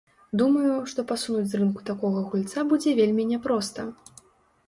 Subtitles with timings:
[0.41, 3.81] Думаю, што пасунуць з рынку такога гульца будзе вельмі няпроста.